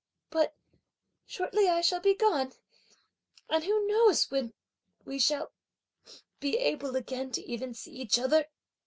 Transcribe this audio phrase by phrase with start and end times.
[0.31, 0.55] But
[1.27, 2.53] shortly, I shall be gone,
[3.47, 4.55] and who knows when
[5.05, 5.51] we shall
[6.39, 8.47] be able again to even see each other!"